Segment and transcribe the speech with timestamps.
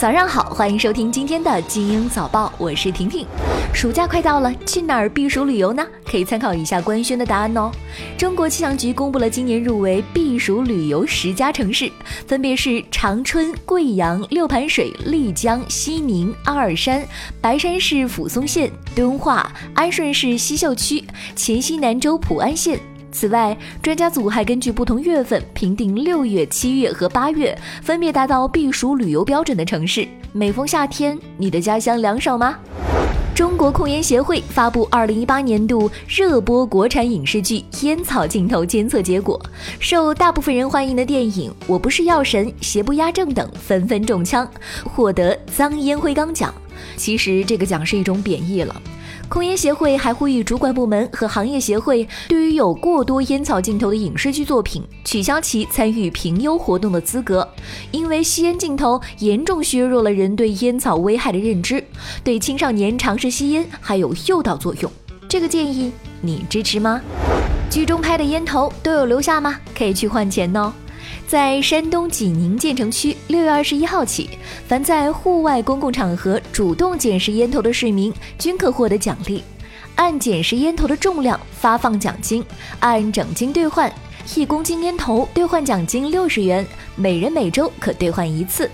[0.00, 3.26] 早上好，欢迎收听今天的精英早报，我是婷婷。
[3.74, 5.86] 暑假快到了，去哪儿避暑旅游呢？
[6.06, 7.70] 可以参考一下官宣的答案哦。
[8.16, 11.92] 中国气象局公布了今年入围避暑旅游十佳城市，
[12.26, 17.06] 分别是长春、贵阳、六盘水、丽江、西宁、阿尔山、
[17.38, 21.04] 白山市抚松县、敦化、安顺市西秀区、
[21.36, 22.80] 黔西南州普安县。
[23.12, 30.06] 此外，专家组还根据不同月份评定六月、七月和八月分别达到避暑旅游标准的城市。
[30.32, 32.56] 每逢夏天，你的家乡凉爽吗？
[33.34, 39.40] 中国控烟协会发布二零一八年度热播国产影视剧烟草镜头监测结果，
[39.78, 44.46] 受大部分人欢迎的电影《我不是药神》《邪不压正》等纷纷中枪，
[44.84, 46.52] 获得脏烟灰缸奖。
[46.96, 48.82] 其实这个奖是一种贬义了。
[49.28, 57.48] 控烟协会还呼吁主管部门和行业协会，对于有过多烟草镜头的影视剧作品，取消其参与评优活动的资格。
[57.92, 61.84] 因为吸烟镜头严重削弱了人对烟草危害的认知，
[62.24, 64.90] 对青少年尝试吸烟还有诱导作用。
[65.28, 67.00] 这个建议你支持吗？
[67.70, 69.60] 剧中拍的烟头都有留下吗？
[69.78, 70.72] 可以去换钱哦。
[71.30, 74.28] 在山东济宁建成区，六月二十一号起，
[74.66, 79.44] 凡在户外公共场合主动捡拾烟头的市民，均可获得奖励，
[79.94, 82.44] 按捡拾烟头的重量发放奖金，
[82.80, 83.88] 按整斤兑换，
[84.34, 88.68] 一公斤烟头兑换奖金六十元，每人每周可兑换一次。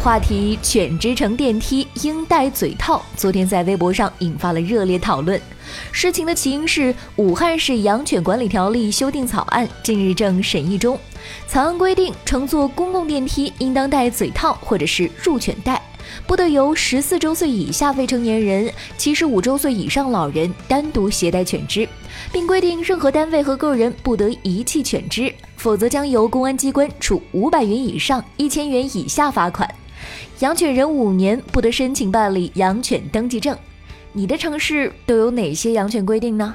[0.00, 5.40] 话题犬只乘电梯应戴嘴套，昨天在微博上引发了热烈讨论。
[5.90, 10.96] 事情的起因是武汉市养犬管理条例修订草案近日正审议中，
[11.46, 15.80] 草案规定乘坐公共电梯应当戴嘴套或者是入犬带，
[16.26, 21.88] 不得由十四周岁以下未成年人、七十五周岁以上老人单独携带犬只，
[22.32, 29.68] 并规定任何单位和个人不得遗弃犬只，否则将由公安机关处五百元以上一千元以下罚款。
[30.40, 33.56] 养犬人五年不得申请办理养犬登记证。
[34.12, 36.52] 你的城市都有哪些养犬规定呢？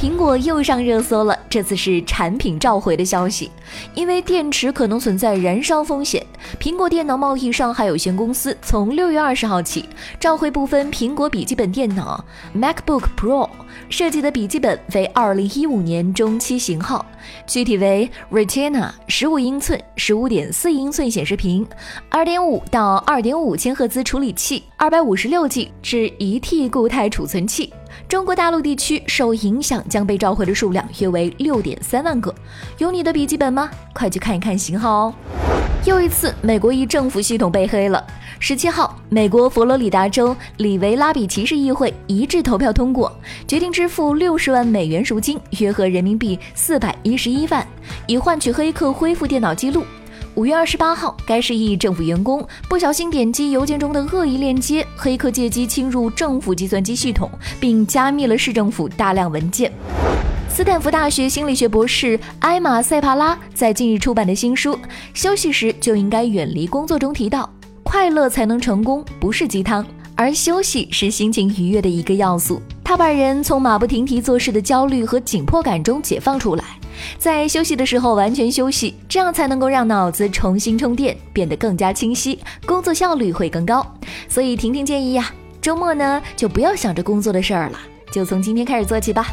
[0.00, 3.50] 苹果又上热搜了，这次是产品召回的消息，
[3.94, 6.24] 因为电池可能存在燃烧风险。
[6.58, 9.84] 苹果电脑贸易上海有限公司从六月二十号起
[10.18, 12.24] 召回部分苹果笔记本电脑
[12.56, 13.46] MacBook Pro
[13.90, 17.04] 设计的笔记本为二零一五年中期型号，
[17.46, 21.66] 具体为 Retina 十五英寸、十五点四英寸显示屏，
[22.08, 27.70] 二点五到二点五千赫兹处理器，二百五十六 G 至一 T 固态储存器。
[28.08, 32.34] 中国大陆地区受影响将被召回的数量约为六点三万个，
[32.78, 33.70] 有你的笔记本吗？
[33.92, 35.14] 快去看一看型号哦。
[35.86, 38.04] 又一次，美国一政府系统被黑了。
[38.38, 43.10] 十七号，美国佛罗里达州里维拉比奇市议会一致投票通过，
[43.46, 47.66] 决定支付六十万美元赎金，约合人民币四百一十一万，
[48.06, 49.84] 以换取黑客恢复电脑记录。
[50.40, 57.30] 五月二十八号，该市一政府员工不小心点击邮件中的恶意链接，黑客借机侵入政府计算机系统，
[57.60, 59.70] 并加密了市政府大量文件。
[60.48, 64.72] 斯坦福大学心理学博士埃玛塞帕拉在近日出版的新书
[65.12, 67.46] 《休息时就应该远离工作》中提到，
[67.82, 69.84] 快乐才能成功，不是鸡汤，
[70.14, 72.62] 而休息是心情愉悦的一个要素。
[72.82, 76.64] 他把人从马不停蹄做事的焦虑和紧迫感中解放出来。
[77.18, 83.86] 在休息的时候完全休息，这样才能够让脑子重新充电，变得更加清晰，工作效率会更高。
[84.28, 87.78] 所以婷婷建议呀，周末呢就不要想着工作的事儿了，
[88.12, 89.26] 就从今天开始做起吧。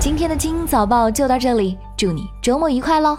[0.00, 3.18] 今天的精英早报就到这里，祝你周末愉快喽！